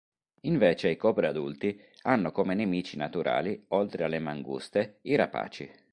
[0.47, 5.71] Invece i cobra adulti hanno come nemici naturali, oltre alle manguste, i rapaci.